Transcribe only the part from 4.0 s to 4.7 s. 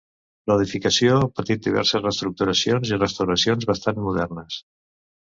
modernes.